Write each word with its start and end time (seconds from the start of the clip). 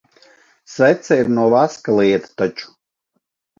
Svece 0.75 1.17
ir 1.25 1.29
no 1.35 1.45
vaska 1.53 1.99
lieta 2.01 2.35
taču. 2.41 2.75